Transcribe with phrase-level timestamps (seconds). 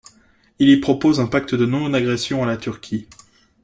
[0.57, 3.07] Il y propose un pacte de non-agression à la Turquie.